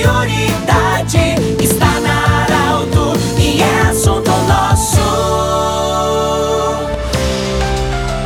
[0.00, 1.18] prioridade
[1.62, 5.00] está na Arauto e é assunto nosso.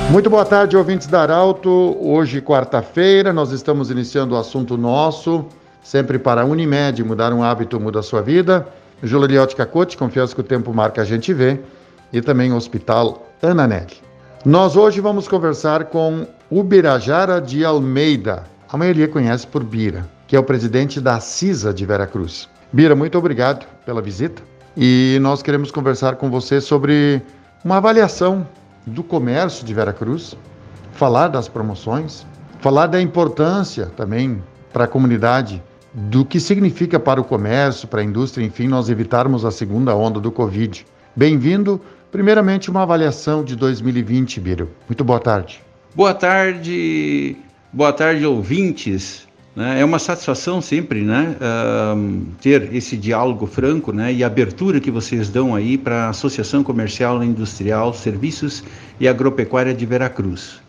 [0.09, 1.97] Muito boa tarde, ouvintes da Arauto.
[2.01, 5.47] Hoje, quarta-feira, nós estamos iniciando o assunto nosso,
[5.83, 8.69] sempre para a Unimed, mudar um hábito muda a sua vida.
[9.03, 11.59] Juliote Cacote, confiança que o tempo marca a gente vê,
[12.13, 13.97] e também o Hospital Ananelli.
[14.45, 20.41] Nós hoje vamos conversar com Ubirajara de Almeida, a maioria conhece por Bira, que é
[20.41, 22.49] o presidente da CISA de Veracruz.
[22.73, 24.43] Bira, muito obrigado pela visita
[24.77, 27.23] e nós queremos conversar com você sobre
[27.65, 28.45] uma avaliação
[28.85, 30.37] do comércio de Veracruz,
[30.91, 32.27] falar das promoções,
[32.59, 38.05] falar da importância também para a comunidade do que significa para o comércio, para a
[38.05, 40.85] indústria, enfim, nós evitarmos a segunda onda do Covid.
[41.15, 41.81] Bem-vindo.
[42.11, 44.69] Primeiramente, uma avaliação de 2020, Biro.
[44.89, 45.63] Muito boa tarde.
[45.95, 47.37] Boa tarde,
[47.73, 49.29] boa tarde, ouvintes.
[49.55, 49.81] Né?
[49.81, 51.37] É uma satisfação sempre, né,
[52.41, 57.23] ter esse diálogo franco, né, e abertura que vocês dão aí para a Associação Comercial
[57.23, 58.65] Industrial Serviços
[58.99, 60.61] e Agropecuária de Veracruz.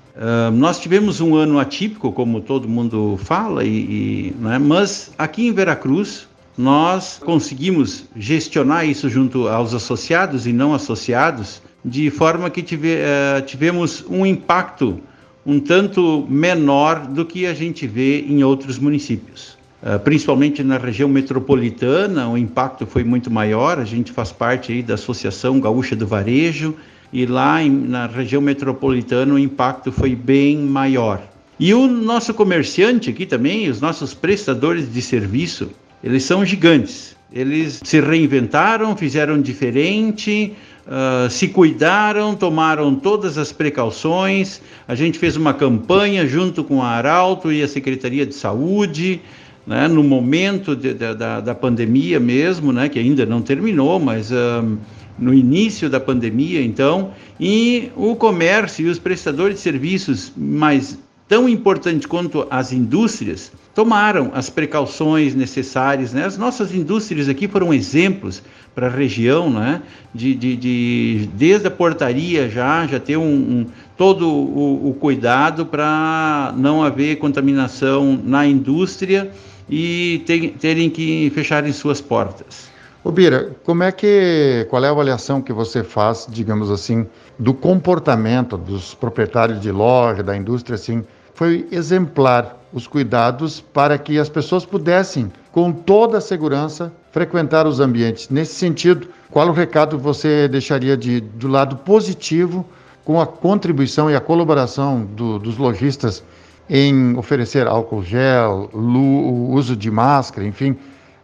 [0.54, 5.52] Nós tivemos um ano atípico, como todo mundo fala, e, e né, mas aqui em
[5.52, 12.96] Veracruz nós conseguimos gestionar isso junto aos associados e não associados, de forma que tive,
[12.96, 15.00] uh, tivemos um impacto
[15.46, 19.56] um tanto menor do que a gente vê em outros municípios.
[19.84, 23.78] Uh, principalmente na região metropolitana, o impacto foi muito maior.
[23.78, 26.76] A gente faz parte aí da Associação Gaúcha do Varejo
[27.14, 31.22] e lá em, na região metropolitana o impacto foi bem maior.
[31.60, 35.70] E o nosso comerciante aqui também, os nossos prestadores de serviço,
[36.04, 37.16] eles são gigantes.
[37.32, 40.54] Eles se reinventaram, fizeram diferente,
[40.88, 44.62] uh, se cuidaram, tomaram todas as precauções.
[44.88, 49.22] A gente fez uma campanha junto com a Arauto e a Secretaria de Saúde,
[49.66, 54.32] né, no momento de, de, da, da pandemia mesmo, né, que ainda não terminou, mas.
[54.32, 54.78] Uh,
[55.18, 61.50] no início da pandemia, então, e o comércio e os prestadores de serviços, mais tão
[61.50, 66.14] importante quanto as indústrias, tomaram as precauções necessárias.
[66.14, 66.24] Né?
[66.24, 68.42] As nossas indústrias aqui foram exemplos
[68.74, 69.82] para a região, né?
[70.14, 73.66] de, de, de, desde a portaria já, já ter um, um
[73.98, 79.32] todo o, o cuidado para não haver contaminação na indústria
[79.70, 82.70] e ter, terem que fecharem suas portas.
[83.04, 87.06] Ô Bira, como é que, qual é a avaliação que você faz, digamos assim,
[87.38, 91.04] do comportamento dos proprietários de loja, da indústria, assim,
[91.36, 97.80] foi exemplar os cuidados para que as pessoas pudessem, com toda a segurança, frequentar os
[97.80, 98.30] ambientes.
[98.30, 102.66] Nesse sentido, qual o recado você deixaria de, do lado positivo
[103.04, 106.24] com a contribuição e a colaboração do, dos lojistas
[106.70, 110.76] em oferecer álcool gel, o uso de máscara, enfim?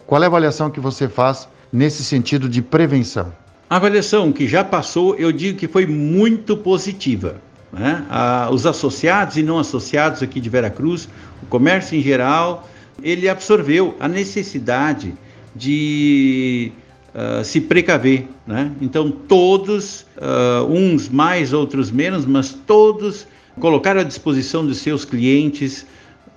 [0.06, 3.34] Qual é a avaliação que você faz nesse sentido de prevenção?
[3.70, 7.42] A avaliação que já passou, eu digo que foi muito positiva.
[7.72, 8.06] Né?
[8.10, 11.08] Ah, os associados e não associados aqui de Veracruz,
[11.42, 12.70] o comércio em geral,
[13.02, 15.14] ele absorveu a necessidade
[15.56, 16.72] de
[17.16, 18.28] uh, se precaver.
[18.46, 18.72] Né?
[18.82, 23.28] Então, todos, uh, uns mais, outros menos, mas todos
[23.60, 25.86] colocaram à disposição dos seus clientes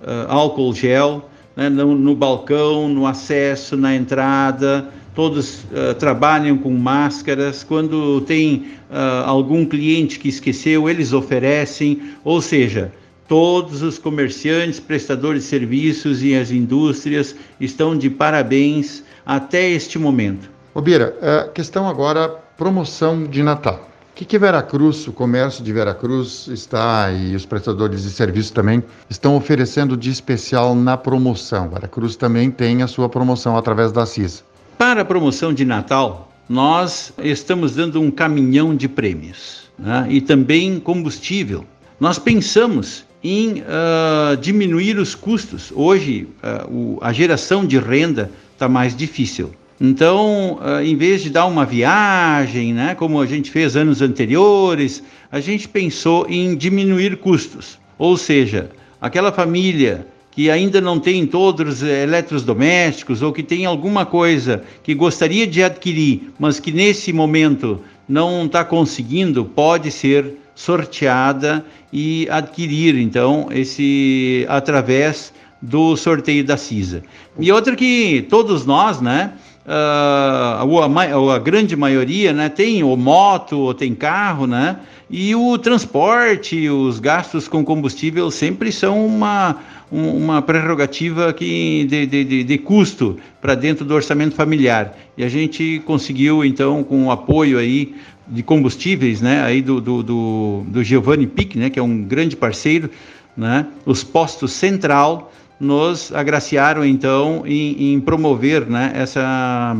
[0.01, 1.69] uh, álcool gel né?
[1.69, 7.63] no, no balcão, no acesso, na entrada, todos uh, trabalham com máscaras.
[7.63, 12.91] Quando tem uh, algum cliente que esqueceu, eles oferecem, ou seja,
[13.27, 20.49] todos os comerciantes, prestadores de serviços e as indústrias estão de parabéns até este momento.
[20.73, 23.89] Ô Bira, a questão agora, promoção de Natal.
[24.11, 28.81] O que, que Veracruz, o comércio de Veracruz está e os prestadores de serviço também
[29.09, 31.69] estão oferecendo de especial na promoção?
[31.69, 34.41] Veracruz também tem a sua promoção através da CIS.
[34.77, 40.05] Para a promoção de Natal, nós estamos dando um caminhão de prêmios né?
[40.09, 41.65] e também combustível.
[41.97, 45.71] Nós pensamos em uh, diminuir os custos.
[45.73, 49.51] Hoje, uh, o, a geração de renda está mais difícil.
[49.79, 55.01] Então, uh, em vez de dar uma viagem, né, como a gente fez anos anteriores,
[55.31, 57.79] a gente pensou em diminuir custos.
[57.97, 60.05] Ou seja, aquela família
[60.35, 65.63] que ainda não tem todos os eletrodomésticos ou que tem alguma coisa que gostaria de
[65.63, 74.45] adquirir, mas que nesse momento não está conseguindo, pode ser sorteada e adquirir então esse
[74.49, 77.01] através do sorteio da CISA.
[77.39, 79.31] E outra que todos nós, né,
[79.65, 84.77] uh, a, a, grande maioria, né, tem ou moto ou tem carro, né?
[85.09, 89.57] E o transporte, os gastos com combustível sempre são uma,
[89.91, 94.97] uma prerrogativa que de, de, de custo para dentro do orçamento familiar.
[95.15, 97.95] E a gente conseguiu, então, com o apoio aí
[98.27, 102.35] de combustíveis, né, aí do, do, do, do Giovanni Pic, né, que é um grande
[102.35, 102.89] parceiro,
[103.37, 109.77] né, os postos Central nos agraciaram, então, em, em promover né, essa,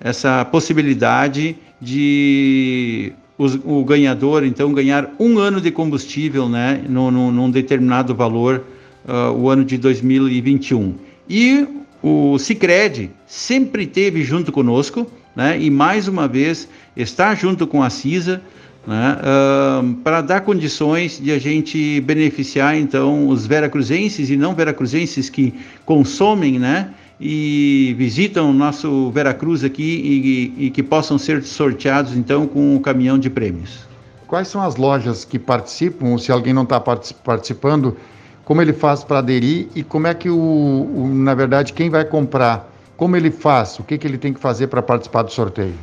[0.00, 7.30] essa possibilidade de o, o, ganhador, então, ganhar um ano de combustível né, no, no,
[7.30, 8.64] num determinado valor
[9.06, 10.94] uh, o ano de 2021.
[11.28, 11.66] E
[12.02, 17.90] o Cicred sempre teve junto conosco, né, e mais uma vez está junto com a
[17.90, 18.42] CISA,
[18.86, 25.28] né, uh, para dar condições de a gente beneficiar então os veracruzenses e não veracruzenses
[25.28, 25.54] que
[25.84, 26.90] consomem, né,
[27.20, 32.80] e visitam o nosso Veracruz aqui e, e, que possam ser sorteados então com o
[32.80, 33.86] caminhão de prêmios.
[34.26, 36.16] Quais são as lojas que participam?
[36.18, 37.96] Se alguém não está participando,
[38.44, 42.04] como ele faz para aderir e como é que o, o, na verdade, quem vai
[42.04, 43.78] comprar, como ele faz?
[43.78, 45.74] O que, que ele tem que fazer para participar do sorteio?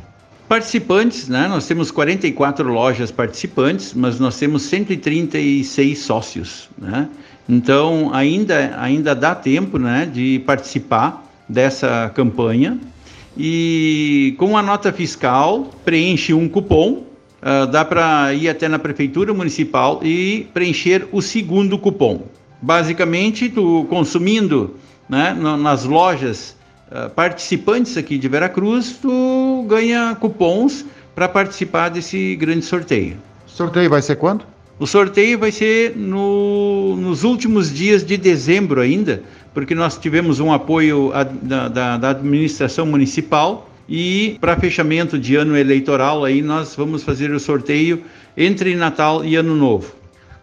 [0.48, 1.48] Participantes, né?
[1.48, 7.08] Nós temos 44 lojas participantes, mas nós temos 136 sócios, né?
[7.48, 12.78] Então ainda ainda dá tempo, né, de participar dessa campanha.
[13.36, 17.02] E com a nota fiscal, preenche um cupom,
[17.42, 22.22] uh, dá para ir até na prefeitura municipal e preencher o segundo cupom.
[22.62, 24.76] Basicamente, tu consumindo
[25.08, 26.55] né, nas lojas
[26.90, 30.84] uh, participantes aqui de Veracruz, tu ganha cupons
[31.14, 33.16] para participar desse grande sorteio.
[33.46, 34.44] Sorteio vai ser quando?
[34.78, 39.22] O sorteio vai ser no, nos últimos dias de dezembro ainda,
[39.54, 45.36] porque nós tivemos um apoio a, da, da, da administração municipal e para fechamento de
[45.36, 48.02] ano eleitoral aí nós vamos fazer o sorteio
[48.36, 49.94] entre Natal e Ano Novo.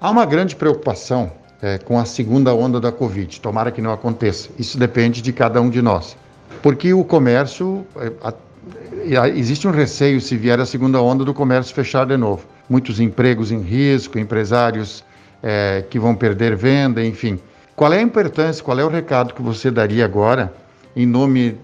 [0.01, 1.31] Há uma grande preocupação
[1.61, 3.39] é, com a segunda onda da Covid.
[3.39, 4.49] Tomara que não aconteça.
[4.57, 6.17] Isso depende de cada um de nós,
[6.63, 7.85] porque o comércio
[8.23, 12.45] a, existe um receio se vier a segunda onda do comércio fechar de novo.
[12.69, 15.03] Muitos empregos em risco, empresários
[15.43, 17.37] é, que vão perder venda, enfim.
[17.75, 20.53] Qual é a importância, qual é o recado que você daria agora,
[20.95, 21.57] em nome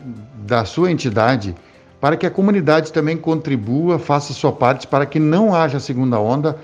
[0.45, 1.55] da sua entidade,
[2.01, 6.57] para que a comunidade também contribua, faça sua parte para que não haja segunda onda,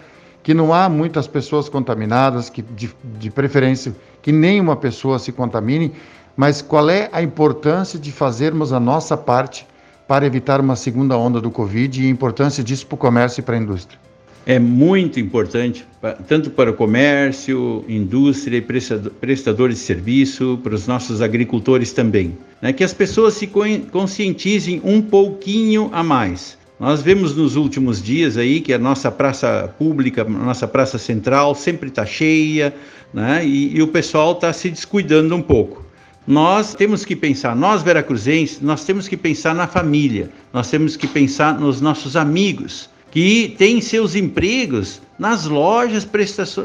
[0.44, 5.94] que não há muitas pessoas contaminadas, que de, de preferência que nenhuma pessoa se contamine,
[6.36, 9.66] mas qual é a importância de fazermos a nossa parte
[10.08, 13.44] para evitar uma segunda onda do Covid e a importância disso para o comércio e
[13.44, 14.00] para a indústria?
[14.46, 15.88] É muito importante,
[16.28, 18.62] tanto para o comércio, indústria e
[19.20, 22.72] prestadores de serviço, para os nossos agricultores também, né?
[22.72, 23.50] que as pessoas se
[23.92, 26.60] conscientizem um pouquinho a mais.
[26.80, 31.56] Nós vemos nos últimos dias aí que a nossa praça pública, a nossa praça central
[31.56, 32.76] sempre está cheia,
[33.14, 33.46] né?
[33.46, 35.85] E, e o pessoal está se descuidando um pouco.
[36.27, 41.07] Nós temos que pensar, nós veracruzenses, nós temos que pensar na família, nós temos que
[41.07, 46.07] pensar nos nossos amigos, que têm seus empregos nas lojas,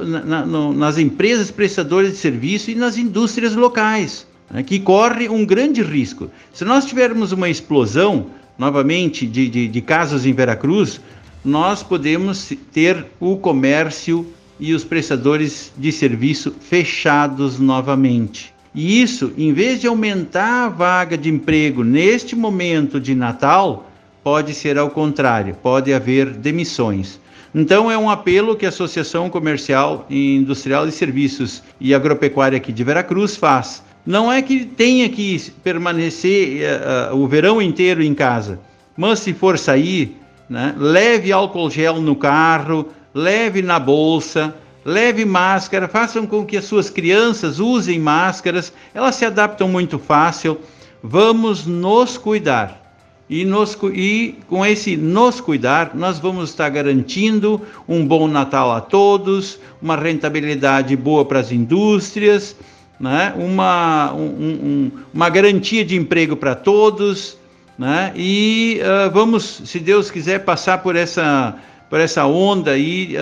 [0.07, 5.45] na, na, nas empresas prestadoras de serviço e nas indústrias locais, né, que corre um
[5.45, 6.31] grande risco.
[6.53, 8.27] Se nós tivermos uma explosão,
[8.59, 11.01] novamente, de, de, de casos em Veracruz,
[11.45, 14.27] nós podemos ter o comércio
[14.59, 18.53] e os prestadores de serviço fechados novamente.
[18.75, 23.91] E isso, em vez de aumentar a vaga de emprego neste momento de Natal,
[24.23, 27.19] pode ser ao contrário, pode haver demissões.
[27.53, 32.85] Então é um apelo que a Associação Comercial, Industrial de Serviços e Agropecuária aqui de
[32.85, 33.83] Veracruz faz.
[34.07, 36.63] Não é que tenha que permanecer
[37.11, 38.61] uh, o verão inteiro em casa,
[38.97, 40.17] mas se for sair,
[40.49, 46.65] né, leve álcool gel no carro, leve na bolsa, leve máscara, façam com que as
[46.65, 50.61] suas crianças usem máscaras, elas se adaptam muito fácil.
[51.03, 52.81] Vamos nos cuidar.
[53.29, 58.81] E, nos, e com esse nos cuidar, nós vamos estar garantindo um bom Natal a
[58.81, 62.57] todos, uma rentabilidade boa para as indústrias,
[62.99, 63.33] né?
[63.37, 67.39] uma, um, um, uma garantia de emprego para todos,
[67.79, 68.13] né?
[68.17, 71.55] e uh, vamos, se Deus quiser, passar por essa,
[71.89, 73.15] por essa onda aí.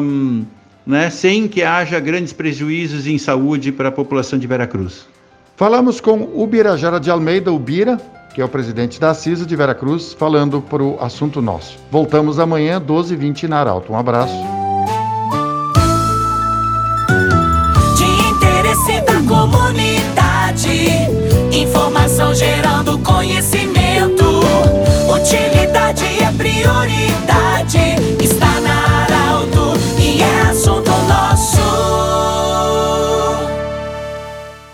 [0.00, 0.44] Um,
[0.86, 5.06] né, sem que haja grandes prejuízos em saúde para a população de Veracruz.
[5.56, 7.98] Falamos com o Birajara de Almeida, o Bira,
[8.34, 11.78] que é o presidente da CISA de Veracruz, falando para o assunto nosso.
[11.90, 13.92] Voltamos amanhã, 12h20 na Arauto.
[13.92, 14.34] Um abraço.
[17.96, 20.68] De interesse da comunidade,
[21.52, 23.86] informação gerando conhecimento.
[26.36, 27.35] prioridade.